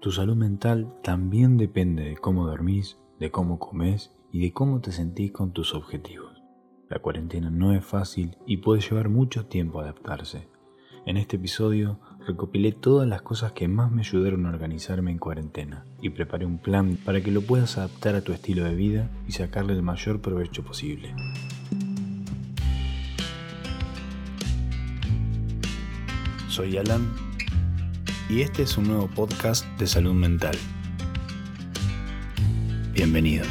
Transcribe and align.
Tu 0.00 0.12
salud 0.12 0.34
mental 0.34 0.94
también 1.02 1.58
depende 1.58 2.04
de 2.04 2.16
cómo 2.16 2.46
dormís, 2.46 2.96
de 3.18 3.30
cómo 3.30 3.58
comes 3.58 4.10
y 4.32 4.40
de 4.40 4.50
cómo 4.50 4.80
te 4.80 4.92
sentís 4.92 5.30
con 5.30 5.52
tus 5.52 5.74
objetivos. 5.74 6.42
La 6.88 7.00
cuarentena 7.00 7.50
no 7.50 7.74
es 7.74 7.84
fácil 7.84 8.38
y 8.46 8.56
puede 8.56 8.80
llevar 8.80 9.10
mucho 9.10 9.44
tiempo 9.44 9.78
adaptarse. 9.78 10.48
En 11.04 11.18
este 11.18 11.36
episodio 11.36 12.00
recopilé 12.26 12.72
todas 12.72 13.06
las 13.06 13.20
cosas 13.20 13.52
que 13.52 13.68
más 13.68 13.92
me 13.92 14.00
ayudaron 14.00 14.46
a 14.46 14.48
organizarme 14.48 15.10
en 15.10 15.18
cuarentena 15.18 15.84
y 16.00 16.08
preparé 16.08 16.46
un 16.46 16.56
plan 16.56 16.96
para 17.04 17.20
que 17.20 17.30
lo 17.30 17.42
puedas 17.42 17.76
adaptar 17.76 18.14
a 18.14 18.22
tu 18.22 18.32
estilo 18.32 18.64
de 18.64 18.74
vida 18.74 19.10
y 19.28 19.32
sacarle 19.32 19.74
el 19.74 19.82
mayor 19.82 20.22
provecho 20.22 20.64
posible. 20.64 21.14
Soy 26.48 26.78
Alan 26.78 27.29
y 28.30 28.42
este 28.42 28.62
es 28.62 28.78
un 28.78 28.86
nuevo 28.86 29.08
podcast 29.08 29.66
de 29.76 29.88
salud 29.88 30.14
mental. 30.14 30.56
Bienvenidos. 32.92 33.48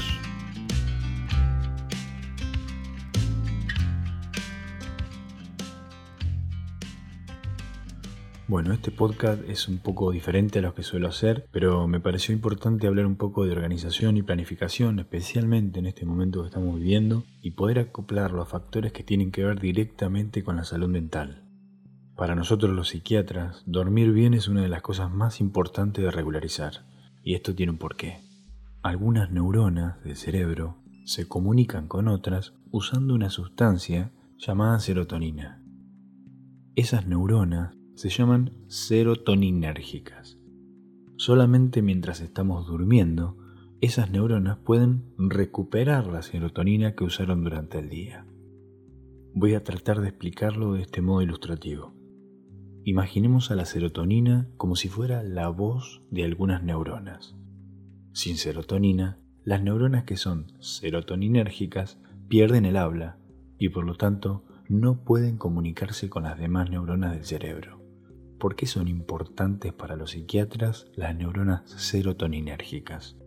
Bueno, 8.47 8.71
este 8.71 8.89
podcast 8.89 9.43
es 9.49 9.67
un 9.67 9.79
poco 9.79 10.11
diferente 10.11 10.59
a 10.59 10.61
los 10.61 10.73
que 10.73 10.84
suelo 10.84 11.09
hacer, 11.09 11.45
pero 11.51 11.85
me 11.89 11.99
pareció 11.99 12.34
importante 12.34 12.87
hablar 12.87 13.05
un 13.05 13.17
poco 13.17 13.45
de 13.45 13.51
organización 13.51 14.15
y 14.15 14.23
planificación, 14.23 14.99
especialmente 14.99 15.79
en 15.79 15.87
este 15.87 16.05
momento 16.05 16.41
que 16.41 16.48
estamos 16.48 16.79
viviendo, 16.79 17.25
y 17.41 17.51
poder 17.51 17.79
acoplarlo 17.79 18.41
a 18.41 18.45
factores 18.45 18.93
que 18.93 19.03
tienen 19.03 19.31
que 19.31 19.43
ver 19.43 19.59
directamente 19.59 20.41
con 20.41 20.55
la 20.55 20.63
salud 20.63 20.87
mental. 20.87 21.48
Para 22.19 22.35
nosotros 22.35 22.75
los 22.75 22.89
psiquiatras, 22.89 23.63
dormir 23.65 24.11
bien 24.11 24.33
es 24.33 24.49
una 24.49 24.61
de 24.61 24.67
las 24.67 24.81
cosas 24.81 25.09
más 25.09 25.39
importantes 25.39 26.03
de 26.03 26.11
regularizar. 26.11 26.85
Y 27.23 27.33
esto 27.33 27.55
tiene 27.55 27.71
un 27.71 27.77
porqué. 27.77 28.19
Algunas 28.81 29.31
neuronas 29.31 30.03
del 30.03 30.17
cerebro 30.17 30.76
se 31.05 31.29
comunican 31.29 31.87
con 31.87 32.09
otras 32.09 32.55
usando 32.71 33.13
una 33.13 33.29
sustancia 33.29 34.11
llamada 34.37 34.81
serotonina. 34.81 35.63
Esas 36.76 37.07
neuronas 37.07 37.77
se 37.95 38.09
llaman 38.09 38.51
serotoninérgicas. 38.67 40.37
Solamente 41.15 41.81
mientras 41.81 42.20
estamos 42.20 42.67
durmiendo, 42.67 43.37
esas 43.79 44.11
neuronas 44.11 44.57
pueden 44.57 45.05
recuperar 45.17 46.07
la 46.07 46.21
serotonina 46.21 46.95
que 46.95 47.05
usaron 47.05 47.45
durante 47.45 47.79
el 47.79 47.87
día. 47.87 48.26
Voy 49.33 49.54
a 49.54 49.63
tratar 49.63 50.01
de 50.01 50.09
explicarlo 50.09 50.73
de 50.73 50.81
este 50.81 51.01
modo 51.01 51.21
ilustrativo. 51.21 51.98
Imaginemos 52.85 53.52
a 53.52 53.55
la 53.55 53.66
serotonina 53.66 54.48
como 54.58 54.76
si 54.76 54.88
fuera 54.88 55.22
la 55.24 55.49
voz 55.49 56.02
de 56.10 56.24
algunas 56.24 56.63
neuronas. 56.63 57.35
Sin 58.13 58.38
serotonina, 58.38 59.20
las 59.44 59.62
neuronas 59.62 60.04
que 60.04 60.18
son 60.18 60.54
serotoninérgicas 60.60 62.00
pierden 62.27 62.66
el 62.66 62.77
habla 62.77 63.18
y 63.57 63.70
por 63.70 63.85
lo 63.85 63.96
tanto 63.96 64.46
no 64.69 65.03
pueden 65.03 65.38
comunicarse 65.38 66.09
con 66.09 66.24
las 66.24 66.38
demás 66.38 66.69
neuronas 66.69 67.13
del 67.13 67.25
cerebro. 67.25 67.81
¿Por 68.40 68.56
qué 68.56 68.66
son 68.66 68.88
importantes 68.88 69.74
para 69.74 69.97
los 69.97 70.12
psiquiatras 70.12 70.88
las 70.96 71.16
neuronas 71.16 71.69
serotoninérgicas? 71.69 73.18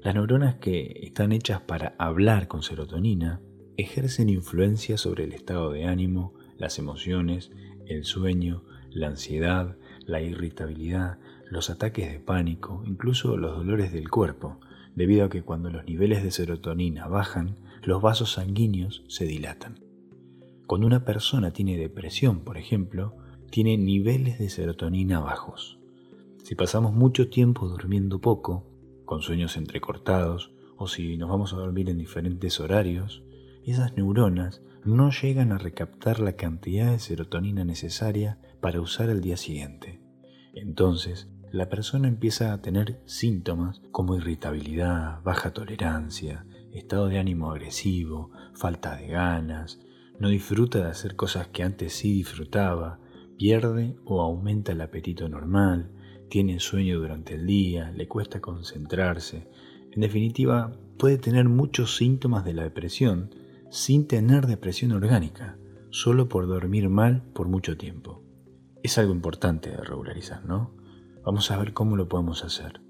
Las 0.00 0.14
neuronas 0.14 0.56
que 0.56 1.00
están 1.02 1.32
hechas 1.32 1.60
para 1.60 1.94
hablar 1.98 2.48
con 2.48 2.62
serotonina 2.62 3.40
ejercen 3.76 4.28
influencia 4.28 4.96
sobre 4.96 5.24
el 5.24 5.32
estado 5.32 5.70
de 5.70 5.84
ánimo, 5.84 6.34
las 6.56 6.78
emociones, 6.78 7.52
el 7.86 8.04
sueño, 8.04 8.64
la 8.90 9.08
ansiedad, 9.08 9.76
la 10.06 10.20
irritabilidad, 10.20 11.18
los 11.50 11.70
ataques 11.70 12.10
de 12.10 12.20
pánico, 12.20 12.82
incluso 12.86 13.36
los 13.36 13.56
dolores 13.56 13.92
del 13.92 14.08
cuerpo, 14.08 14.60
debido 14.94 15.24
a 15.24 15.28
que 15.28 15.42
cuando 15.42 15.70
los 15.70 15.84
niveles 15.86 16.22
de 16.22 16.30
serotonina 16.30 17.06
bajan, 17.06 17.56
los 17.82 18.02
vasos 18.02 18.32
sanguíneos 18.32 19.04
se 19.08 19.24
dilatan. 19.24 19.80
Cuando 20.66 20.86
una 20.86 21.04
persona 21.04 21.52
tiene 21.52 21.76
depresión, 21.76 22.40
por 22.40 22.58
ejemplo, 22.58 23.16
tiene 23.50 23.78
niveles 23.78 24.38
de 24.38 24.50
serotonina 24.50 25.20
bajos. 25.20 25.78
Si 26.42 26.54
pasamos 26.54 26.92
mucho 26.92 27.30
tiempo 27.30 27.68
durmiendo 27.68 28.20
poco, 28.20 28.66
con 29.04 29.22
sueños 29.22 29.56
entrecortados, 29.56 30.52
o 30.76 30.86
si 30.86 31.16
nos 31.16 31.30
vamos 31.30 31.52
a 31.52 31.56
dormir 31.56 31.88
en 31.88 31.98
diferentes 31.98 32.60
horarios, 32.60 33.22
esas 33.64 33.96
neuronas 33.96 34.62
no 34.84 35.10
llegan 35.10 35.52
a 35.52 35.58
recaptar 35.58 36.20
la 36.20 36.34
cantidad 36.34 36.90
de 36.90 36.98
serotonina 36.98 37.64
necesaria 37.64 38.38
para 38.60 38.80
usar 38.80 39.10
el 39.10 39.20
día 39.20 39.36
siguiente. 39.36 40.00
Entonces, 40.54 41.28
la 41.50 41.68
persona 41.68 42.08
empieza 42.08 42.52
a 42.52 42.60
tener 42.60 43.00
síntomas 43.06 43.80
como 43.90 44.16
irritabilidad, 44.16 45.22
baja 45.22 45.52
tolerancia, 45.52 46.44
estado 46.72 47.08
de 47.08 47.18
ánimo 47.18 47.50
agresivo, 47.50 48.30
falta 48.54 48.96
de 48.96 49.08
ganas, 49.08 49.80
no 50.18 50.28
disfruta 50.28 50.78
de 50.80 50.90
hacer 50.90 51.16
cosas 51.16 51.48
que 51.48 51.62
antes 51.62 51.92
sí 51.92 52.12
disfrutaba, 52.12 52.98
pierde 53.38 53.96
o 54.04 54.20
aumenta 54.20 54.72
el 54.72 54.80
apetito 54.80 55.28
normal, 55.28 55.90
tiene 56.28 56.60
sueño 56.60 56.98
durante 56.98 57.34
el 57.34 57.46
día, 57.46 57.92
le 57.92 58.08
cuesta 58.08 58.40
concentrarse. 58.40 59.48
En 59.92 60.00
definitiva, 60.00 60.72
puede 60.98 61.16
tener 61.16 61.48
muchos 61.48 61.96
síntomas 61.96 62.44
de 62.44 62.52
la 62.52 62.64
depresión 62.64 63.34
sin 63.70 64.06
tener 64.06 64.46
depresión 64.46 64.92
orgánica, 64.92 65.56
solo 65.90 66.28
por 66.28 66.46
dormir 66.46 66.88
mal 66.88 67.22
por 67.32 67.48
mucho 67.48 67.76
tiempo. 67.76 68.27
Es 68.82 68.96
algo 68.96 69.12
importante 69.12 69.70
de 69.70 69.78
regularizar, 69.78 70.44
¿no? 70.44 70.72
Vamos 71.24 71.50
a 71.50 71.58
ver 71.58 71.72
cómo 71.72 71.96
lo 71.96 72.08
podemos 72.08 72.44
hacer. 72.44 72.80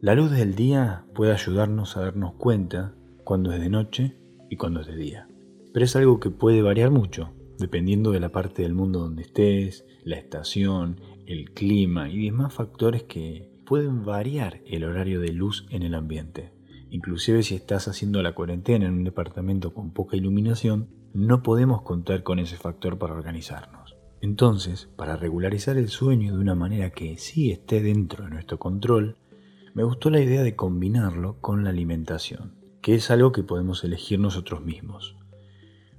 La 0.00 0.14
luz 0.14 0.30
del 0.30 0.54
día 0.54 1.04
puede 1.14 1.32
ayudarnos 1.32 1.96
a 1.96 2.02
darnos 2.02 2.34
cuenta 2.34 2.94
cuando 3.24 3.52
es 3.52 3.60
de 3.60 3.68
noche 3.68 4.16
y 4.48 4.56
cuando 4.56 4.80
es 4.80 4.86
de 4.86 4.96
día. 4.96 5.28
Pero 5.72 5.84
es 5.84 5.94
algo 5.96 6.20
que 6.20 6.30
puede 6.30 6.62
variar 6.62 6.90
mucho, 6.90 7.30
dependiendo 7.58 8.12
de 8.12 8.20
la 8.20 8.30
parte 8.30 8.62
del 8.62 8.74
mundo 8.74 9.00
donde 9.00 9.22
estés, 9.22 9.84
la 10.04 10.16
estación, 10.16 11.00
el 11.26 11.50
clima 11.52 12.08
y 12.08 12.24
demás 12.24 12.54
factores 12.54 13.02
que 13.02 13.50
pueden 13.66 14.04
variar 14.04 14.60
el 14.66 14.84
horario 14.84 15.20
de 15.20 15.32
luz 15.32 15.66
en 15.70 15.82
el 15.82 15.94
ambiente. 15.94 16.52
Inclusive 16.88 17.42
si 17.42 17.54
estás 17.54 17.86
haciendo 17.88 18.22
la 18.22 18.34
cuarentena 18.34 18.86
en 18.86 18.94
un 18.94 19.04
departamento 19.04 19.74
con 19.74 19.92
poca 19.92 20.16
iluminación, 20.16 20.88
no 21.12 21.42
podemos 21.42 21.82
contar 21.82 22.22
con 22.22 22.38
ese 22.38 22.56
factor 22.56 22.98
para 22.98 23.14
organizarnos. 23.14 23.79
Entonces, 24.20 24.88
para 24.96 25.16
regularizar 25.16 25.78
el 25.78 25.88
sueño 25.88 26.34
de 26.34 26.40
una 26.40 26.54
manera 26.54 26.90
que 26.90 27.16
sí 27.16 27.50
esté 27.50 27.80
dentro 27.80 28.24
de 28.24 28.30
nuestro 28.30 28.58
control, 28.58 29.16
me 29.72 29.82
gustó 29.82 30.10
la 30.10 30.20
idea 30.20 30.42
de 30.42 30.56
combinarlo 30.56 31.40
con 31.40 31.64
la 31.64 31.70
alimentación, 31.70 32.54
que 32.82 32.94
es 32.94 33.10
algo 33.10 33.32
que 33.32 33.42
podemos 33.42 33.82
elegir 33.82 34.18
nosotros 34.18 34.62
mismos. 34.62 35.16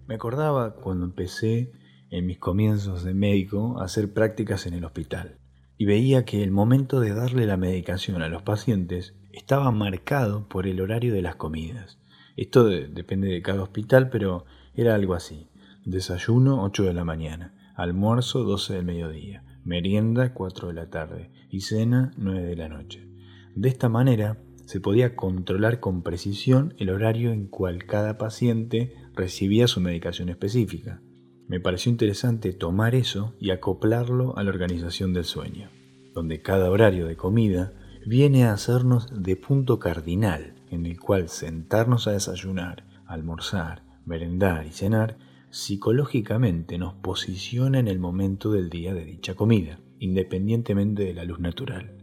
Me 0.07 0.15
acordaba 0.15 0.75
cuando 0.75 1.05
empecé 1.05 1.71
en 2.09 2.25
mis 2.25 2.37
comienzos 2.37 3.03
de 3.03 3.13
médico 3.13 3.79
a 3.79 3.85
hacer 3.85 4.13
prácticas 4.13 4.67
en 4.67 4.73
el 4.73 4.83
hospital 4.83 5.37
y 5.77 5.85
veía 5.85 6.25
que 6.25 6.43
el 6.43 6.51
momento 6.51 6.99
de 6.99 7.13
darle 7.15 7.47
la 7.47 7.57
medicación 7.57 8.21
a 8.21 8.29
los 8.29 8.43
pacientes 8.43 9.15
estaba 9.31 9.71
marcado 9.71 10.47
por 10.47 10.67
el 10.67 10.79
horario 10.81 11.13
de 11.13 11.21
las 11.21 11.37
comidas. 11.37 11.97
Esto 12.35 12.65
depende 12.65 13.29
de 13.29 13.41
cada 13.41 13.63
hospital, 13.63 14.09
pero 14.09 14.45
era 14.75 14.93
algo 14.93 15.15
así. 15.15 15.47
Desayuno 15.85 16.61
8 16.63 16.83
de 16.83 16.93
la 16.93 17.03
mañana, 17.03 17.55
almuerzo 17.81 18.43
12 18.43 18.75
del 18.75 18.85
mediodía, 18.85 19.43
merienda 19.63 20.33
4 20.33 20.67
de 20.67 20.73
la 20.73 20.89
tarde 20.89 21.31
y 21.49 21.61
cena 21.61 22.11
9 22.15 22.41
de 22.41 22.55
la 22.55 22.69
noche. 22.69 23.07
De 23.55 23.69
esta 23.69 23.89
manera 23.89 24.37
se 24.65 24.79
podía 24.79 25.15
controlar 25.15 25.79
con 25.79 26.03
precisión 26.03 26.75
el 26.77 26.91
horario 26.91 27.31
en 27.31 27.47
cual 27.47 27.85
cada 27.85 28.19
paciente 28.19 28.93
recibía 29.15 29.67
su 29.67 29.81
medicación 29.81 30.29
específica. 30.29 31.01
Me 31.47 31.59
pareció 31.59 31.91
interesante 31.91 32.53
tomar 32.53 32.93
eso 32.93 33.33
y 33.39 33.49
acoplarlo 33.49 34.37
a 34.37 34.43
la 34.43 34.51
organización 34.51 35.11
del 35.11 35.25
sueño, 35.25 35.69
donde 36.13 36.41
cada 36.41 36.69
horario 36.69 37.07
de 37.07 37.17
comida 37.17 37.73
viene 38.05 38.45
a 38.45 38.53
hacernos 38.53 39.07
de 39.23 39.35
punto 39.35 39.79
cardinal 39.79 40.53
en 40.69 40.85
el 40.85 40.99
cual 40.99 41.29
sentarnos 41.29 42.07
a 42.07 42.11
desayunar, 42.11 42.85
almorzar, 43.07 43.83
merendar 44.05 44.67
y 44.67 44.71
cenar 44.71 45.17
psicológicamente 45.51 46.77
nos 46.77 46.93
posiciona 46.95 47.79
en 47.79 47.87
el 47.87 47.99
momento 47.99 48.51
del 48.51 48.69
día 48.69 48.93
de 48.93 49.05
dicha 49.05 49.35
comida, 49.35 49.79
independientemente 49.99 51.03
de 51.03 51.13
la 51.13 51.25
luz 51.25 51.39
natural. 51.39 51.97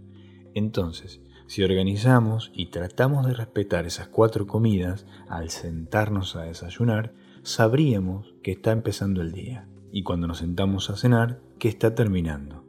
Entonces, 0.54 1.22
si 1.46 1.62
organizamos 1.62 2.52
y 2.54 2.66
tratamos 2.66 3.26
de 3.26 3.32
respetar 3.32 3.86
esas 3.86 4.08
cuatro 4.08 4.46
comidas 4.46 5.06
al 5.28 5.48
sentarnos 5.48 6.36
a 6.36 6.42
desayunar, 6.42 7.14
sabríamos 7.42 8.34
que 8.42 8.52
está 8.52 8.70
empezando 8.70 9.22
el 9.22 9.32
día 9.32 9.66
y 9.90 10.02
cuando 10.02 10.26
nos 10.26 10.38
sentamos 10.38 10.90
a 10.90 10.96
cenar, 10.96 11.40
que 11.58 11.68
está 11.68 11.94
terminando. 11.94 12.66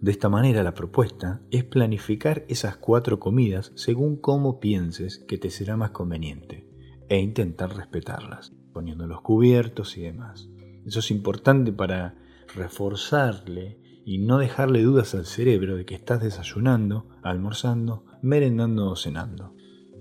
De 0.00 0.12
esta 0.12 0.28
manera 0.28 0.62
la 0.62 0.74
propuesta 0.74 1.42
es 1.50 1.64
planificar 1.64 2.44
esas 2.48 2.76
cuatro 2.76 3.18
comidas 3.18 3.72
según 3.74 4.16
cómo 4.16 4.60
pienses 4.60 5.18
que 5.18 5.38
te 5.38 5.50
será 5.50 5.76
más 5.76 5.90
conveniente 5.90 6.68
e 7.08 7.18
intentar 7.18 7.76
respetarlas, 7.76 8.52
poniendo 8.72 9.06
los 9.06 9.20
cubiertos 9.20 9.96
y 9.96 10.02
demás. 10.02 10.48
Eso 10.86 10.98
es 10.98 11.10
importante 11.10 11.72
para 11.72 12.16
reforzarle 12.54 13.78
y 14.04 14.18
no 14.18 14.38
dejarle 14.38 14.82
dudas 14.82 15.14
al 15.14 15.26
cerebro 15.26 15.76
de 15.76 15.84
que 15.84 15.94
estás 15.94 16.22
desayunando, 16.22 17.06
almorzando, 17.22 18.04
merendando 18.20 18.90
o 18.90 18.96
cenando. 18.96 19.54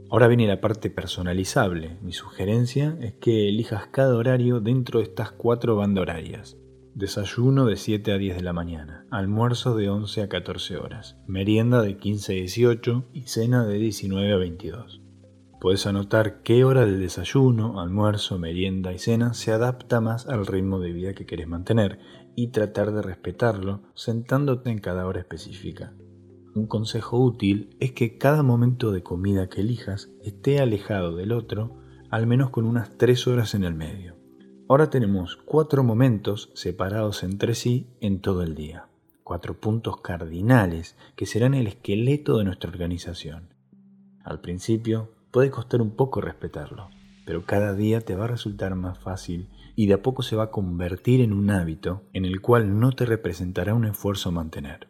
Ahora 0.10 0.28
viene 0.28 0.48
la 0.48 0.60
parte 0.60 0.90
personalizable. 0.90 1.98
Mi 2.02 2.12
sugerencia 2.12 2.98
es 3.00 3.14
que 3.14 3.48
elijas 3.48 3.88
cada 3.88 4.16
horario 4.16 4.60
dentro 4.60 5.00
de 5.00 5.06
estas 5.06 5.32
cuatro 5.32 5.78
bandas 5.78 6.02
horarias. 6.02 6.58
Desayuno 6.96 7.66
de 7.66 7.78
7 7.78 8.12
a 8.12 8.18
10 8.18 8.36
de 8.36 8.44
la 8.44 8.52
mañana, 8.52 9.06
almuerzo 9.10 9.78
de 9.78 9.90
11 9.90 10.24
a 10.24 10.28
14 10.28 10.76
horas, 10.76 11.16
merienda 11.26 11.82
de 11.82 11.96
15 11.96 12.34
a 12.34 12.36
18 12.36 13.06
y 13.14 13.22
cena 13.22 13.66
de 13.66 13.78
19 13.78 14.34
a 14.34 14.36
22. 14.36 15.00
Puedes 15.62 15.86
anotar 15.86 16.42
qué 16.42 16.63
hora 16.63 16.88
del 16.88 17.00
desayuno, 17.00 17.80
almuerzo, 17.80 18.40
merienda 18.40 18.94
y 18.94 18.98
cena 18.98 19.36
se 19.36 19.52
adapta 19.52 20.02
más 20.02 20.25
al 20.25 20.48
ritmo 20.48 20.80
de 20.80 20.92
vida 20.92 21.13
que 21.13 21.28
quieres 21.28 21.48
mantener 21.48 22.00
y 22.36 22.48
tratar 22.48 22.92
de 22.92 23.04
respetarlo 23.04 23.84
sentándote 23.94 24.72
en 24.72 24.80
cada 24.80 25.06
hora 25.06 25.19
específica. 25.19 25.94
Un 26.56 26.66
consejo 26.66 27.19
útil 27.19 27.78
es 27.80 27.92
que 27.92 28.18
cada 28.18 28.42
momento 28.42 28.92
de 28.92 29.04
comida 29.04 29.50
que 29.50 29.62
elijas 29.62 30.10
esté 30.24 30.60
alejado 30.60 31.16
del 31.16 31.31
otro 31.31 31.78
al 32.10 32.25
menos 32.25 32.50
con 32.50 32.66
unas 32.66 32.98
3 32.98 33.28
horas 33.28 33.54
en 33.54 33.63
el 33.63 33.75
medio. 33.75 34.16
Ahora 34.68 34.90
tenemos 34.90 35.38
cuatro 35.38 35.84
momentos 35.84 36.50
separados 36.56 37.22
entre 37.22 37.54
sí 37.54 37.86
en 38.00 38.19
todo 38.19 38.42
el 38.42 38.56
día, 38.56 38.88
cuatro 39.24 39.60
puntos 39.60 40.02
cardinales 40.02 40.98
que 41.16 41.28
serán 41.28 41.54
el 41.54 41.68
esqueleto 41.68 42.40
de 42.40 42.46
nuestra 42.46 42.72
organización. 42.72 43.54
Al 44.24 44.42
principio 44.42 45.21
puede 45.31 45.50
costar 45.50 45.81
un 45.81 45.92
poco 45.92 46.22
respetarlo, 46.22 46.89
pero 47.25 47.45
cada 47.45 47.74
día 47.74 48.01
te 48.01 48.16
va 48.16 48.25
a 48.25 48.30
resultar 48.30 48.75
más 48.75 49.00
fácil 49.00 49.48
y 49.75 49.88
de 49.88 49.94
a 49.94 50.01
poco 50.01 50.22
se 50.22 50.36
va 50.36 50.44
a 50.44 50.51
convertir 50.51 51.22
en 51.22 51.33
un 51.33 51.50
hábito 51.50 52.04
en 52.13 52.25
el 52.25 52.42
cual 52.42 52.80
no 52.80 52.92
te 52.92 53.06
representará 53.06 53.74
un 53.74 53.86
esfuerzo 53.86 54.31
mantener. 54.31 54.88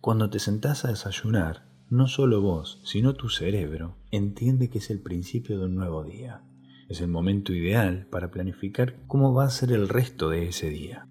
Cuando 0.00 0.28
te 0.28 0.38
sentás 0.38 0.84
a 0.84 0.88
desayunar, 0.88 1.64
no 1.88 2.08
solo 2.08 2.42
vos, 2.42 2.80
sino 2.84 3.14
tu 3.14 3.28
cerebro, 3.28 3.96
entiende 4.10 4.68
que 4.68 4.78
es 4.78 4.90
el 4.90 5.00
principio 5.00 5.58
de 5.58 5.66
un 5.66 5.76
nuevo 5.76 6.02
día. 6.02 6.42
Es 6.88 7.00
el 7.00 7.08
momento 7.08 7.52
ideal 7.52 8.06
para 8.10 8.30
planificar 8.30 8.96
cómo 9.06 9.32
va 9.32 9.44
a 9.44 9.50
ser 9.50 9.72
el 9.72 9.88
resto 9.88 10.28
de 10.28 10.48
ese 10.48 10.68
día. 10.68 11.08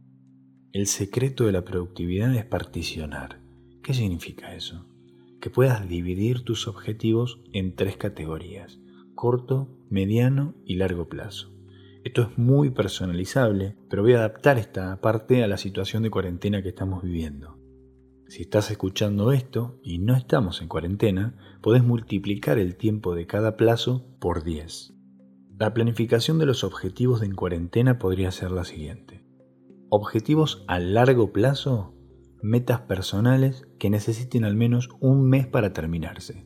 El 0.72 0.88
secreto 0.88 1.46
de 1.46 1.52
la 1.52 1.64
productividad 1.64 2.36
es 2.36 2.46
particionar. 2.46 3.40
¿Qué 3.82 3.94
significa 3.94 4.54
eso? 4.54 4.86
Que 5.44 5.50
puedas 5.50 5.90
dividir 5.90 6.46
tus 6.46 6.70
objetivos 6.70 7.42
en 7.52 7.76
tres 7.76 7.98
categorías, 7.98 8.80
corto, 9.14 9.68
mediano 9.90 10.56
y 10.66 10.78
largo 10.78 11.10
plazo. 11.10 11.52
Esto 12.06 12.22
es 12.22 12.38
muy 12.38 12.70
personalizable, 12.70 13.76
pero 13.90 14.04
voy 14.04 14.14
a 14.14 14.20
adaptar 14.20 14.58
esta 14.58 15.02
parte 15.02 15.44
a 15.44 15.48
la 15.50 15.58
situación 15.58 16.02
de 16.02 16.12
cuarentena 16.12 16.64
que 16.64 16.70
estamos 16.70 17.04
viviendo. 17.04 17.60
Si 18.30 18.44
estás 18.44 18.72
escuchando 18.72 19.34
esto 19.34 19.82
y 19.84 19.98
no 19.98 20.16
estamos 20.16 20.62
en 20.62 20.70
cuarentena, 20.70 21.36
podés 21.62 21.84
multiplicar 21.84 22.58
el 22.58 22.78
tiempo 22.78 23.14
de 23.14 23.28
cada 23.28 23.58
plazo 23.58 24.06
por 24.22 24.46
10. 24.46 24.94
La 25.60 25.74
planificación 25.74 26.40
de 26.40 26.46
los 26.46 26.64
objetivos 26.64 27.22
en 27.22 27.36
cuarentena 27.36 28.00
podría 28.00 28.32
ser 28.32 28.52
la 28.52 28.64
siguiente. 28.64 29.26
Objetivos 29.90 30.64
a 30.70 30.80
largo 30.80 31.34
plazo, 31.34 31.94
metas 32.44 32.82
personales 32.82 33.66
que 33.80 33.90
necesiten 33.90 34.44
al 34.44 34.58
menos 34.58 34.90
un 35.00 35.30
mes 35.30 35.48
para 35.48 35.72
terminarse. 35.72 36.46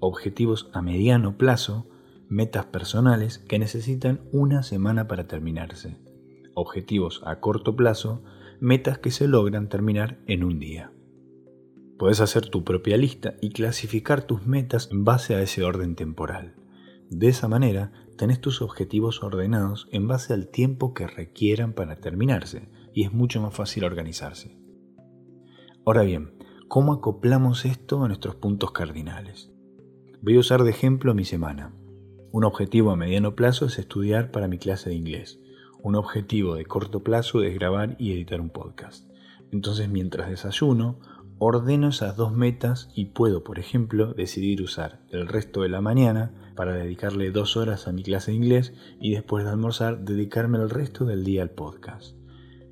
Objetivos 0.00 0.70
a 0.72 0.80
mediano 0.80 1.36
plazo, 1.36 1.86
metas 2.28 2.64
personales 2.64 3.38
que 3.38 3.58
necesitan 3.58 4.22
una 4.32 4.62
semana 4.62 5.06
para 5.06 5.26
terminarse. 5.26 5.98
Objetivos 6.54 7.20
a 7.26 7.40
corto 7.40 7.76
plazo, 7.76 8.24
metas 8.58 8.98
que 8.98 9.10
se 9.10 9.28
logran 9.28 9.68
terminar 9.68 10.18
en 10.26 10.44
un 10.44 10.58
día. 10.58 10.92
Puedes 11.98 12.22
hacer 12.22 12.48
tu 12.48 12.64
propia 12.64 12.96
lista 12.96 13.34
y 13.42 13.50
clasificar 13.50 14.22
tus 14.22 14.46
metas 14.46 14.88
en 14.90 15.04
base 15.04 15.34
a 15.34 15.42
ese 15.42 15.62
orden 15.62 15.94
temporal. 15.94 16.54
De 17.10 17.28
esa 17.28 17.48
manera, 17.48 17.92
tenés 18.16 18.40
tus 18.40 18.62
objetivos 18.62 19.22
ordenados 19.22 19.88
en 19.92 20.08
base 20.08 20.32
al 20.32 20.48
tiempo 20.48 20.94
que 20.94 21.06
requieran 21.06 21.74
para 21.74 21.96
terminarse 21.96 22.70
y 22.94 23.04
es 23.04 23.12
mucho 23.12 23.42
más 23.42 23.54
fácil 23.54 23.84
organizarse. 23.84 24.67
Ahora 25.88 26.02
bien, 26.02 26.34
¿cómo 26.68 26.92
acoplamos 26.92 27.64
esto 27.64 28.04
a 28.04 28.08
nuestros 28.08 28.34
puntos 28.34 28.72
cardinales? 28.72 29.50
Voy 30.20 30.36
a 30.36 30.40
usar 30.40 30.62
de 30.62 30.68
ejemplo 30.68 31.14
mi 31.14 31.24
semana. 31.24 31.72
Un 32.30 32.44
objetivo 32.44 32.90
a 32.90 32.96
mediano 32.96 33.34
plazo 33.34 33.64
es 33.64 33.78
estudiar 33.78 34.30
para 34.30 34.48
mi 34.48 34.58
clase 34.58 34.90
de 34.90 34.96
inglés. 34.96 35.40
Un 35.82 35.94
objetivo 35.94 36.56
de 36.56 36.66
corto 36.66 37.02
plazo 37.02 37.42
es 37.42 37.54
grabar 37.54 37.96
y 37.98 38.12
editar 38.12 38.38
un 38.38 38.50
podcast. 38.50 39.10
Entonces 39.50 39.88
mientras 39.88 40.28
desayuno, 40.28 41.00
ordeno 41.38 41.88
esas 41.88 42.18
dos 42.18 42.34
metas 42.34 42.90
y 42.94 43.06
puedo, 43.06 43.42
por 43.42 43.58
ejemplo, 43.58 44.12
decidir 44.12 44.60
usar 44.60 45.00
el 45.08 45.26
resto 45.26 45.62
de 45.62 45.70
la 45.70 45.80
mañana 45.80 46.52
para 46.54 46.74
dedicarle 46.74 47.30
dos 47.30 47.56
horas 47.56 47.88
a 47.88 47.92
mi 47.92 48.02
clase 48.02 48.32
de 48.32 48.36
inglés 48.36 48.74
y 49.00 49.14
después 49.14 49.46
de 49.46 49.52
almorzar 49.52 50.04
dedicarme 50.04 50.58
el 50.58 50.68
resto 50.68 51.06
del 51.06 51.24
día 51.24 51.40
al 51.40 51.50
podcast. 51.52 52.17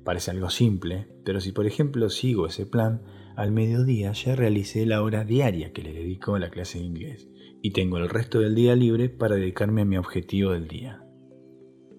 Parece 0.07 0.31
algo 0.31 0.49
simple, 0.49 1.05
pero 1.25 1.41
si 1.41 1.51
por 1.51 1.67
ejemplo 1.67 2.09
sigo 2.09 2.47
ese 2.47 2.65
plan, 2.65 3.01
al 3.35 3.51
mediodía 3.51 4.13
ya 4.13 4.37
realicé 4.37 4.85
la 4.85 5.03
hora 5.03 5.25
diaria 5.25 5.73
que 5.73 5.83
le 5.83 5.91
dedico 5.91 6.35
a 6.35 6.39
la 6.39 6.49
clase 6.49 6.79
de 6.79 6.85
inglés 6.85 7.27
y 7.61 7.71
tengo 7.71 7.97
el 7.97 8.07
resto 8.07 8.39
del 8.39 8.55
día 8.55 8.73
libre 8.73 9.09
para 9.09 9.35
dedicarme 9.35 9.81
a 9.81 9.85
mi 9.85 9.97
objetivo 9.97 10.53
del 10.53 10.69
día. 10.69 11.03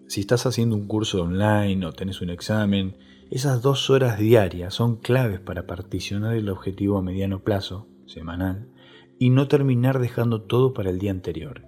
Si 0.07 0.23
estás 0.23 0.47
haciendo 0.47 0.75
un 0.75 0.87
curso 0.87 1.21
online 1.21 1.85
o 1.85 1.93
tenés 1.93 2.23
un 2.23 2.31
examen 2.31 2.97
esas 3.31 3.61
dos 3.61 3.91
horas 3.91 4.19
diarias 4.19 4.73
son 4.73 4.97
claves 4.97 5.41
para 5.41 5.67
particionar 5.67 6.35
el 6.35 6.49
objetivo 6.49 6.97
a 6.97 7.03
mediano 7.03 7.45
plazo, 7.45 7.89
semanal, 8.07 8.71
y 9.19 9.29
no 9.29 9.49
terminar 9.49 9.99
dejando 9.99 10.45
todo 10.45 10.73
para 10.73 10.89
el 10.89 10.99
día 10.99 11.11
anterior. 11.11 11.67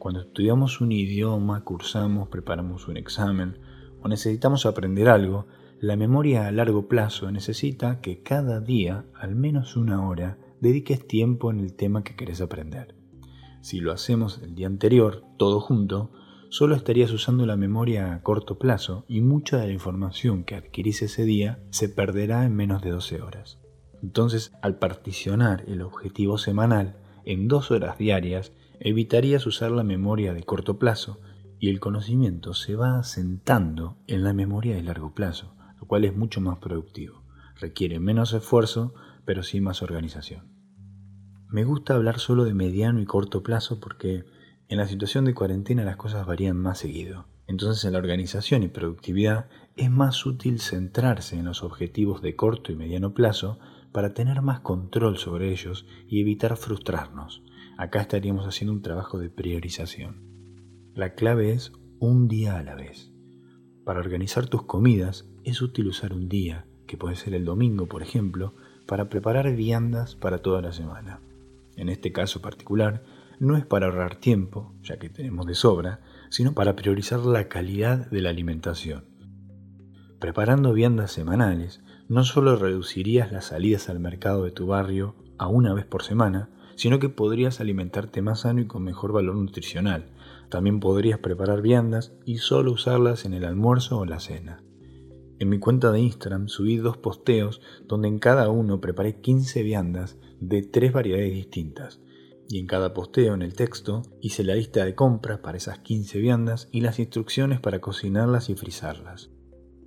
Cuando 0.00 0.22
estudiamos 0.22 0.80
un 0.80 0.90
idioma, 0.90 1.62
cursamos, 1.62 2.30
preparamos 2.30 2.88
un 2.88 2.96
examen 2.96 3.58
o 4.06 4.08
necesitamos 4.08 4.66
aprender 4.66 5.08
algo, 5.08 5.46
la 5.80 5.96
memoria 5.96 6.46
a 6.46 6.52
largo 6.52 6.86
plazo 6.86 7.32
necesita 7.32 8.00
que 8.00 8.22
cada 8.22 8.60
día, 8.60 9.04
al 9.14 9.34
menos 9.34 9.76
una 9.76 10.06
hora, 10.06 10.38
dediques 10.60 11.08
tiempo 11.08 11.50
en 11.50 11.58
el 11.58 11.74
tema 11.74 12.04
que 12.04 12.14
querés 12.14 12.40
aprender. 12.40 12.94
Si 13.62 13.80
lo 13.80 13.90
hacemos 13.90 14.40
el 14.44 14.54
día 14.54 14.68
anterior, 14.68 15.24
todo 15.38 15.58
junto, 15.58 16.12
solo 16.50 16.76
estarías 16.76 17.10
usando 17.10 17.46
la 17.46 17.56
memoria 17.56 18.14
a 18.14 18.22
corto 18.22 18.60
plazo 18.60 19.04
y 19.08 19.22
mucha 19.22 19.58
de 19.58 19.66
la 19.66 19.72
información 19.72 20.44
que 20.44 20.54
adquirís 20.54 21.02
ese 21.02 21.24
día 21.24 21.58
se 21.70 21.88
perderá 21.88 22.44
en 22.44 22.54
menos 22.54 22.82
de 22.82 22.90
12 22.90 23.22
horas. 23.22 23.58
Entonces, 24.04 24.52
al 24.62 24.78
particionar 24.78 25.64
el 25.66 25.82
objetivo 25.82 26.38
semanal 26.38 26.96
en 27.24 27.48
dos 27.48 27.72
horas 27.72 27.98
diarias, 27.98 28.52
evitarías 28.78 29.46
usar 29.46 29.72
la 29.72 29.82
memoria 29.82 30.32
de 30.32 30.44
corto 30.44 30.78
plazo 30.78 31.18
y 31.58 31.70
el 31.70 31.80
conocimiento 31.80 32.54
se 32.54 32.76
va 32.76 32.98
asentando 32.98 33.96
en 34.06 34.24
la 34.24 34.32
memoria 34.32 34.74
de 34.74 34.82
largo 34.82 35.14
plazo, 35.14 35.54
lo 35.80 35.86
cual 35.86 36.04
es 36.04 36.16
mucho 36.16 36.40
más 36.40 36.58
productivo. 36.58 37.22
Requiere 37.58 38.00
menos 38.00 38.32
esfuerzo, 38.32 38.94
pero 39.24 39.42
sí 39.42 39.60
más 39.60 39.82
organización. 39.82 40.56
Me 41.48 41.64
gusta 41.64 41.94
hablar 41.94 42.18
solo 42.18 42.44
de 42.44 42.54
mediano 42.54 43.00
y 43.00 43.06
corto 43.06 43.42
plazo 43.42 43.80
porque 43.80 44.24
en 44.68 44.78
la 44.78 44.88
situación 44.88 45.24
de 45.24 45.34
cuarentena 45.34 45.84
las 45.84 45.96
cosas 45.96 46.26
varían 46.26 46.56
más 46.56 46.78
seguido. 46.78 47.26
Entonces 47.46 47.84
en 47.84 47.92
la 47.92 47.98
organización 47.98 48.64
y 48.64 48.68
productividad 48.68 49.48
es 49.76 49.90
más 49.90 50.26
útil 50.26 50.60
centrarse 50.60 51.38
en 51.38 51.44
los 51.44 51.62
objetivos 51.62 52.20
de 52.20 52.34
corto 52.34 52.72
y 52.72 52.76
mediano 52.76 53.14
plazo 53.14 53.58
para 53.92 54.12
tener 54.12 54.42
más 54.42 54.60
control 54.60 55.16
sobre 55.16 55.52
ellos 55.52 55.86
y 56.08 56.20
evitar 56.20 56.56
frustrarnos. 56.56 57.42
Acá 57.78 58.00
estaríamos 58.00 58.46
haciendo 58.46 58.72
un 58.72 58.82
trabajo 58.82 59.18
de 59.18 59.30
priorización. 59.30 60.35
La 60.96 61.10
clave 61.10 61.52
es 61.52 61.72
un 61.98 62.26
día 62.26 62.56
a 62.56 62.62
la 62.62 62.74
vez. 62.74 63.12
Para 63.84 64.00
organizar 64.00 64.46
tus 64.46 64.62
comidas 64.62 65.28
es 65.44 65.60
útil 65.60 65.88
usar 65.88 66.14
un 66.14 66.30
día, 66.30 66.64
que 66.86 66.96
puede 66.96 67.16
ser 67.16 67.34
el 67.34 67.44
domingo 67.44 67.84
por 67.84 68.02
ejemplo, 68.02 68.54
para 68.86 69.10
preparar 69.10 69.54
viandas 69.54 70.14
para 70.14 70.38
toda 70.38 70.62
la 70.62 70.72
semana. 70.72 71.20
En 71.76 71.90
este 71.90 72.12
caso 72.12 72.40
particular, 72.40 73.04
no 73.38 73.58
es 73.58 73.66
para 73.66 73.88
ahorrar 73.88 74.16
tiempo, 74.16 74.72
ya 74.82 74.98
que 74.98 75.10
tenemos 75.10 75.44
de 75.44 75.54
sobra, 75.54 76.00
sino 76.30 76.54
para 76.54 76.76
priorizar 76.76 77.20
la 77.20 77.46
calidad 77.46 78.10
de 78.10 78.22
la 78.22 78.30
alimentación. 78.30 79.04
Preparando 80.18 80.72
viandas 80.72 81.12
semanales, 81.12 81.82
no 82.08 82.24
solo 82.24 82.56
reducirías 82.56 83.32
las 83.32 83.44
salidas 83.44 83.90
al 83.90 84.00
mercado 84.00 84.44
de 84.44 84.50
tu 84.50 84.68
barrio 84.68 85.14
a 85.36 85.46
una 85.46 85.74
vez 85.74 85.84
por 85.84 86.02
semana, 86.02 86.48
sino 86.74 86.98
que 87.00 87.10
podrías 87.10 87.60
alimentarte 87.60 88.22
más 88.22 88.40
sano 88.40 88.62
y 88.62 88.66
con 88.66 88.82
mejor 88.82 89.12
valor 89.12 89.36
nutricional. 89.36 90.06
También 90.48 90.80
podrías 90.80 91.18
preparar 91.18 91.62
viandas 91.62 92.12
y 92.24 92.38
solo 92.38 92.72
usarlas 92.72 93.24
en 93.24 93.34
el 93.34 93.44
almuerzo 93.44 93.98
o 93.98 94.04
la 94.04 94.20
cena. 94.20 94.62
En 95.38 95.48
mi 95.50 95.58
cuenta 95.58 95.92
de 95.92 96.00
Instagram 96.00 96.48
subí 96.48 96.76
dos 96.76 96.96
posteos 96.96 97.60
donde 97.86 98.08
en 98.08 98.18
cada 98.18 98.48
uno 98.48 98.80
preparé 98.80 99.20
15 99.20 99.62
viandas 99.62 100.16
de 100.40 100.62
tres 100.62 100.92
variedades 100.92 101.32
distintas, 101.32 102.00
y 102.48 102.58
en 102.58 102.66
cada 102.66 102.94
posteo 102.94 103.34
en 103.34 103.42
el 103.42 103.54
texto 103.54 104.02
hice 104.20 104.44
la 104.44 104.54
lista 104.54 104.84
de 104.84 104.94
compras 104.94 105.40
para 105.40 105.58
esas 105.58 105.80
15 105.80 106.18
viandas 106.20 106.68
y 106.70 106.80
las 106.80 106.98
instrucciones 106.98 107.60
para 107.60 107.80
cocinarlas 107.80 108.48
y 108.48 108.54
frizarlas. 108.54 109.30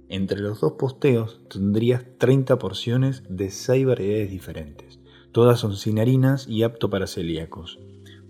Entre 0.08 0.39
los 0.39 0.60
dos 0.60 0.74
posteos 0.74 1.39
tendrías 1.50 2.04
30 2.18 2.60
porciones 2.60 3.24
de 3.30 3.50
6 3.50 3.86
variedades 3.86 4.32
diferentes. 4.32 5.00
Todas 5.32 5.60
son 5.60 5.75
sin 5.75 6.00
harinas 6.00 6.48
y 6.48 6.63
apto 6.63 6.89
para 6.89 7.08
celíacos. 7.08 7.80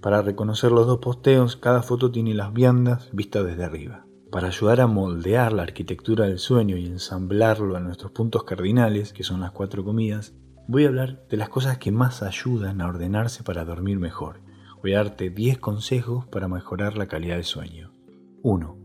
Para 0.02 0.22
reconocer 0.22 0.72
los 0.72 0.88
dos 0.88 1.00
posteos, 1.00 1.58
cada 1.58 1.84
foto 1.84 2.10
tiene 2.10 2.34
las 2.34 2.54
viandas 2.54 3.10
vistas 3.12 3.46
desde 3.46 3.66
arriba. 3.66 4.06
Para 4.32 4.48
ayudar 4.48 4.80
a 4.80 4.88
moldear 4.88 5.52
la 5.52 5.64
arquitectura 5.64 6.26
del 6.26 6.40
sueño 6.40 6.78
y 6.78 6.86
ensamblarlo 6.86 7.76
a 7.76 7.82
nuestros 7.82 8.14
puntos 8.14 8.46
cardinales, 8.46 9.12
que 9.12 9.24
son 9.24 9.42
las 9.42 9.52
cuatro 9.52 9.84
comidas, 9.84 10.34
voy 10.70 10.86
a 10.86 10.88
hablar 10.88 11.26
de 11.28 11.36
las 11.36 11.50
cosas 11.50 11.80
que 11.80 11.92
más 11.92 12.24
ayudan 12.24 12.80
a 12.80 12.88
ordenarse 12.88 13.44
para 13.44 13.66
dormir 13.66 14.00
mejor. 14.00 14.40
Voy 14.82 14.94
a 14.94 15.00
darte 15.00 15.32
10 15.32 15.58
consejos 15.58 16.26
para 16.28 16.48
mejorar 16.48 16.96
la 16.98 17.08
calidad 17.08 17.36
del 17.36 17.44
sueño. 17.44 17.92
1. 18.42 18.78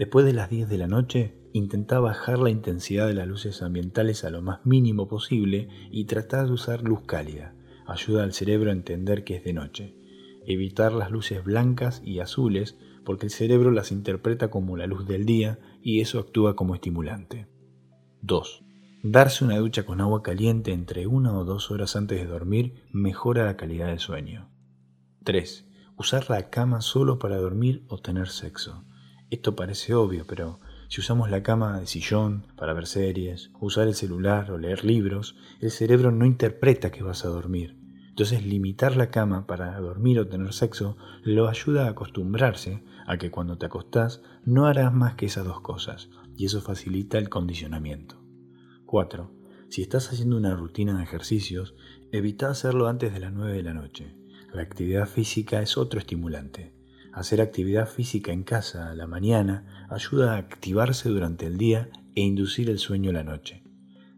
Después 0.00 0.26
de 0.26 0.32
las 0.32 0.50
10 0.50 0.68
de 0.68 0.78
la 0.78 0.88
noche, 0.88 1.38
intenta 1.52 2.00
bajar 2.00 2.40
la 2.40 2.50
intensidad 2.50 3.06
de 3.06 3.14
las 3.14 3.28
luces 3.28 3.62
ambientales 3.62 4.24
a 4.24 4.30
lo 4.30 4.42
más 4.42 4.66
mínimo 4.66 5.06
posible 5.06 5.68
y 5.92 6.06
tratar 6.06 6.46
de 6.46 6.52
usar 6.54 6.82
luz 6.82 7.02
cálida. 7.06 7.54
Ayuda 7.86 8.24
al 8.24 8.32
cerebro 8.32 8.70
a 8.70 8.72
entender 8.72 9.22
que 9.22 9.36
es 9.36 9.44
de 9.44 9.52
noche 9.52 9.95
evitar 10.46 10.92
las 10.92 11.10
luces 11.10 11.44
blancas 11.44 12.00
y 12.04 12.20
azules 12.20 12.76
porque 13.04 13.26
el 13.26 13.32
cerebro 13.32 13.70
las 13.70 13.92
interpreta 13.92 14.48
como 14.48 14.76
la 14.76 14.86
luz 14.86 15.06
del 15.06 15.26
día 15.26 15.58
y 15.82 16.00
eso 16.00 16.18
actúa 16.18 16.56
como 16.56 16.74
estimulante. 16.74 17.46
2. 18.22 18.64
Darse 19.02 19.44
una 19.44 19.58
ducha 19.58 19.84
con 19.84 20.00
agua 20.00 20.22
caliente 20.22 20.72
entre 20.72 21.06
una 21.06 21.32
o 21.36 21.44
dos 21.44 21.70
horas 21.70 21.94
antes 21.94 22.18
de 22.18 22.26
dormir 22.26 22.84
mejora 22.92 23.44
la 23.44 23.56
calidad 23.56 23.88
del 23.88 24.00
sueño. 24.00 24.50
3. 25.24 25.68
Usar 25.96 26.28
la 26.30 26.50
cama 26.50 26.80
solo 26.80 27.18
para 27.18 27.36
dormir 27.36 27.84
o 27.88 27.98
tener 27.98 28.28
sexo. 28.28 28.84
Esto 29.30 29.54
parece 29.54 29.94
obvio, 29.94 30.24
pero 30.26 30.60
si 30.88 31.00
usamos 31.00 31.30
la 31.30 31.42
cama 31.42 31.80
de 31.80 31.86
sillón 31.86 32.46
para 32.56 32.72
ver 32.72 32.86
series, 32.86 33.50
usar 33.60 33.86
el 33.88 33.94
celular 33.94 34.50
o 34.50 34.58
leer 34.58 34.84
libros, 34.84 35.36
el 35.60 35.70
cerebro 35.70 36.10
no 36.10 36.26
interpreta 36.26 36.90
que 36.90 37.02
vas 37.02 37.24
a 37.24 37.28
dormir 37.28 37.75
entonces 38.16 38.46
limitar 38.46 38.96
la 38.96 39.10
cama 39.10 39.46
para 39.46 39.78
dormir 39.78 40.18
o 40.18 40.26
tener 40.26 40.54
sexo 40.54 40.96
lo 41.22 41.48
ayuda 41.48 41.84
a 41.84 41.90
acostumbrarse 41.90 42.82
a 43.06 43.18
que 43.18 43.30
cuando 43.30 43.58
te 43.58 43.66
acostás 43.66 44.22
no 44.46 44.64
harás 44.64 44.90
más 44.94 45.16
que 45.16 45.26
esas 45.26 45.44
dos 45.44 45.60
cosas 45.60 46.08
y 46.34 46.46
eso 46.46 46.62
facilita 46.62 47.18
el 47.18 47.28
condicionamiento. 47.28 48.18
4. 48.86 49.30
Si 49.68 49.82
estás 49.82 50.10
haciendo 50.10 50.38
una 50.38 50.54
rutina 50.54 50.96
de 50.96 51.02
ejercicios, 51.02 51.74
evita 52.10 52.48
hacerlo 52.48 52.88
antes 52.88 53.12
de 53.12 53.20
las 53.20 53.34
9 53.34 53.52
de 53.52 53.62
la 53.62 53.74
noche. 53.74 54.16
La 54.50 54.62
actividad 54.62 55.06
física 55.06 55.60
es 55.60 55.76
otro 55.76 56.00
estimulante. 56.00 56.72
Hacer 57.12 57.42
actividad 57.42 57.86
física 57.86 58.32
en 58.32 58.44
casa 58.44 58.88
a 58.88 58.94
la 58.94 59.06
mañana 59.06 59.86
ayuda 59.90 60.36
a 60.36 60.38
activarse 60.38 61.10
durante 61.10 61.44
el 61.44 61.58
día 61.58 61.90
e 62.14 62.22
inducir 62.22 62.70
el 62.70 62.78
sueño 62.78 63.12
la 63.12 63.24
noche. 63.24 63.62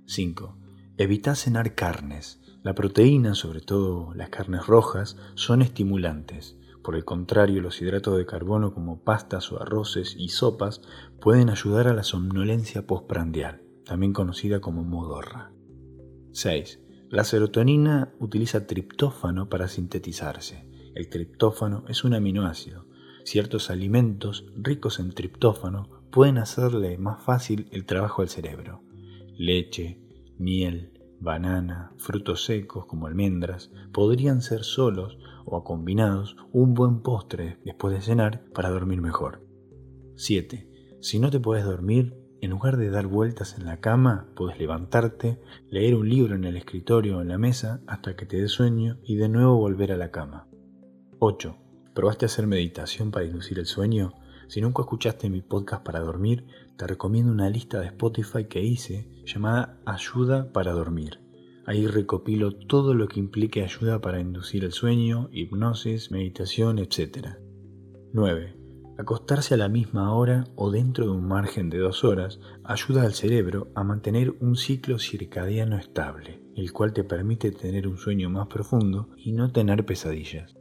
5. 0.07 0.57
Evita 0.99 1.35
cenar 1.35 1.75
carnes. 1.75 2.39
La 2.63 2.75
proteína, 2.75 3.35
sobre 3.35 3.61
todo 3.61 4.13
las 4.15 4.31
carnes 4.31 4.67
rojas, 4.67 5.17
son 5.35 5.63
estimulantes. 5.63 6.59
Por 6.83 6.97
el 6.97 7.05
contrario, 7.05 7.63
los 7.63 7.81
hidratos 7.81 8.17
de 8.17 8.27
carbono 8.27 8.75
como 8.75 9.03
pastas 9.05 9.53
o 9.53 9.63
arroces 9.63 10.17
y 10.19 10.29
sopas 10.29 10.81
pueden 11.21 11.51
ayudar 11.51 11.87
a 11.87 11.95
la 11.95 12.03
somnolencia 12.03 12.87
postprandial, 12.87 13.63
también 13.85 14.13
conocida 14.13 14.61
como 14.61 14.85
modorra. 14.85 15.53
6. 16.33 16.81
La 17.11 17.25
serotonina 17.25 18.13
utiliza 18.19 18.67
triptófano 18.67 19.49
para 19.49 19.69
sintetizarse. 19.69 20.69
El 20.95 21.09
triptófano 21.09 21.85
es 21.89 22.05
un 22.05 22.15
aminoácido. 22.15 22.87
Ciertos 23.25 23.71
alimentos 23.71 24.47
ricos 24.57 24.99
en 24.99 25.13
triptófano 25.13 25.89
pueden 26.11 26.39
hacerle 26.39 26.99
más 26.99 27.23
fácil 27.23 27.69
el 27.71 27.87
trabajo 27.87 28.23
al 28.23 28.29
cerebro. 28.29 28.83
Leche, 29.37 30.01
miel, 30.39 30.98
banana, 31.21 31.93
frutos 31.99 32.45
secos 32.45 32.87
como 32.87 33.07
almendras, 33.07 33.71
podrían 33.93 34.41
ser 34.41 34.65
solos 34.65 35.19
o 35.45 35.65
combinados 35.65 36.37
un 36.53 36.75
buen 36.75 37.01
postre 37.01 37.59
después 37.65 37.95
de 37.95 38.03
cenar 38.03 38.45
para 38.55 38.71
dormir 38.71 39.01
mejor. 39.01 39.47
7. 40.17 40.69
Si 41.01 41.19
no 41.19 41.31
te 41.31 41.41
puedes 41.41 41.65
dormir, 41.65 42.17
en 42.41 42.51
lugar 42.51 42.77
de 42.77 42.91
dar 42.91 43.07
vueltas 43.07 43.59
en 43.59 43.67
la 43.67 43.81
cama, 43.81 44.29
puedes 44.37 44.59
levantarte, 44.59 45.41
leer 45.71 45.95
un 45.95 46.09
libro 46.09 46.37
en 46.37 46.45
el 46.45 46.57
escritorio 46.57 47.19
o 47.19 47.23
en 47.23 47.29
la 47.29 47.39
mesa 47.39 47.83
hasta 47.87 48.15
que 48.15 48.27
te 48.27 48.41
dé 48.41 48.49
sueño 48.49 48.99
y 49.03 49.17
de 49.17 49.29
nuevo 49.29 49.57
volver 49.57 49.93
a 49.93 49.97
la 49.97 50.11
cama. 50.11 50.47
8. 51.19 51.57
¿Probaste 51.95 52.27
hacer 52.27 52.47
meditación 52.47 53.11
para 53.11 53.25
inducir 53.25 53.59
el 53.59 53.67
sueño? 53.67 54.13
Si 54.47 54.61
nunca 54.61 54.83
escuchaste 54.83 55.29
mi 55.29 55.43
podcast 55.43 55.85
para 55.85 55.99
dormir, 55.99 56.47
te 56.77 56.87
recomiendo 56.87 57.33
una 57.33 57.51
lista 57.51 57.81
de 57.81 57.87
Spotify 57.87 58.45
que 58.45 58.63
hice 58.63 59.11
llamada 59.29 59.79
Ayuda 59.85 60.53
para 60.53 60.73
dormir. 60.73 61.21
Ahí 61.67 61.87
recopilo 61.87 62.53
todo 62.53 62.95
lo 62.95 63.09
que 63.09 63.21
implique 63.21 63.63
ayuda 63.63 64.01
para 64.01 64.21
inducir 64.21 64.65
el 64.65 64.73
sueño, 64.73 65.29
hipnosis, 65.33 66.11
meditación, 66.11 66.79
etc. 66.79 67.37
9. 68.15 68.57
Acostarse 68.97 69.55
a 69.55 69.59
la 69.59 69.69
misma 69.69 70.15
hora 70.15 70.45
o 70.57 70.71
dentro 70.71 71.05
de 71.05 71.11
un 71.11 71.29
margen 71.29 71.69
de 71.69 71.79
dos 71.79 72.05
horas 72.05 72.41
ayuda 72.65 73.03
al 73.03 73.13
cerebro 73.13 73.71
a 73.75 73.85
mantener 73.85 74.35
un 74.41 74.57
ciclo 74.57 74.99
circadiano 74.99 75.77
estable, 75.77 76.41
el 76.57 76.73
cual 76.73 76.95
te 76.95 77.05
permite 77.05 77.53
tener 77.53 77.87
un 77.87 77.99
sueño 77.99 78.31
más 78.31 78.47
profundo 78.49 79.11
y 79.17 79.33
no 79.33 79.53
tener 79.53 79.85
pesadillas. 79.85 80.57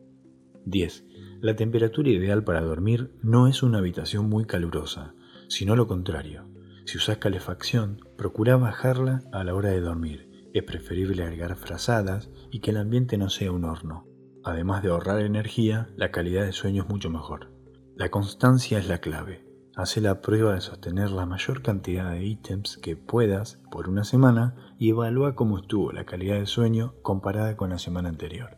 10. 0.65 1.05
La 1.39 1.55
temperatura 1.55 2.09
ideal 2.09 2.43
para 2.43 2.61
dormir 2.61 3.11
no 3.23 3.47
es 3.47 3.63
una 3.63 3.77
habitación 3.77 4.27
muy 4.27 4.45
calurosa, 4.45 5.15
sino 5.47 5.77
lo 5.77 5.87
contrario. 5.87 6.56
Si 6.87 6.95
usas 6.95 7.17
calefacción, 7.17 7.99
procura 8.17 8.55
bajarla 8.55 9.21
a 9.33 9.43
la 9.43 9.53
hora 9.53 9.71
de 9.71 9.81
dormir. 9.81 10.49
Es 10.53 10.63
preferible 10.63 11.21
agregar 11.21 11.57
frazadas 11.57 12.29
y 12.49 12.61
que 12.61 12.71
el 12.71 12.77
ambiente 12.77 13.17
no 13.17 13.29
sea 13.29 13.51
un 13.51 13.65
horno. 13.65 14.07
Además 14.41 14.83
de 14.83 14.89
ahorrar 14.91 15.19
energía, 15.19 15.89
la 15.97 16.11
calidad 16.11 16.45
de 16.45 16.53
sueño 16.53 16.83
es 16.83 16.89
mucho 16.89 17.09
mejor. 17.09 17.51
La 17.97 18.09
constancia 18.09 18.79
es 18.79 18.87
la 18.87 18.99
clave. 18.99 19.45
Hace 19.75 19.99
la 19.99 20.21
prueba 20.21 20.53
de 20.53 20.61
sostener 20.61 21.11
la 21.11 21.25
mayor 21.25 21.61
cantidad 21.61 22.09
de 22.09 22.23
ítems 22.23 22.77
que 22.77 22.95
puedas 22.95 23.61
por 23.69 23.89
una 23.89 24.05
semana 24.05 24.55
y 24.79 24.91
evalúa 24.91 25.35
cómo 25.35 25.59
estuvo 25.59 25.91
la 25.91 26.05
calidad 26.05 26.39
de 26.39 26.45
sueño 26.45 26.95
comparada 27.01 27.57
con 27.57 27.69
la 27.69 27.79
semana 27.79 28.07
anterior. 28.07 28.55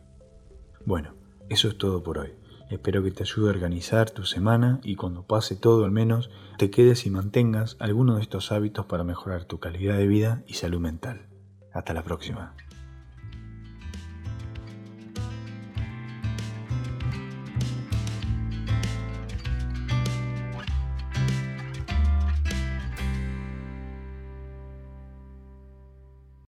Bueno, 0.86 1.16
eso 1.48 1.66
es 1.66 1.78
todo 1.78 2.04
por 2.04 2.18
hoy. 2.18 2.30
Espero 2.70 3.02
que 3.02 3.10
te 3.10 3.24
ayude 3.24 3.48
a 3.48 3.52
organizar 3.52 4.10
tu 4.10 4.24
semana 4.24 4.78
y 4.84 4.94
cuando 4.94 5.24
pase 5.24 5.56
todo 5.56 5.84
al 5.84 5.90
menos 5.90 6.30
te 6.56 6.70
quedes 6.70 7.04
y 7.04 7.10
mantengas 7.10 7.76
alguno 7.80 8.14
de 8.14 8.22
estos 8.22 8.52
hábitos 8.52 8.86
para 8.86 9.02
mejorar 9.02 9.44
tu 9.44 9.58
calidad 9.58 9.98
de 9.98 10.06
vida 10.06 10.44
y 10.46 10.54
salud 10.54 10.78
mental. 10.78 11.26
Hasta 11.72 11.94
la 11.94 12.04
próxima. 12.04 12.54